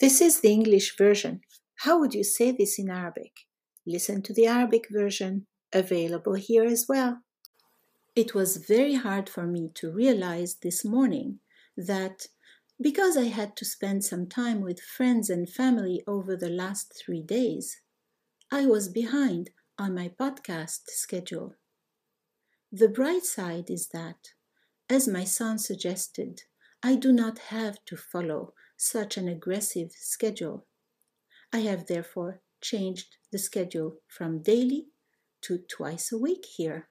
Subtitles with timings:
[0.00, 1.42] This is the English version.
[1.80, 3.40] How would you say this in Arabic?
[3.86, 7.18] Listen to the Arabic version, available here as well.
[8.16, 11.40] It was very hard for me to realize this morning
[11.76, 12.28] that
[12.80, 17.22] because I had to spend some time with friends and family over the last three
[17.22, 17.82] days,
[18.50, 21.56] I was behind on my podcast schedule.
[22.72, 24.30] The bright side is that,
[24.88, 26.44] as my son suggested,
[26.82, 30.66] I do not have to follow such an aggressive schedule.
[31.52, 34.88] I have therefore changed the schedule from daily
[35.42, 36.88] to twice a week here.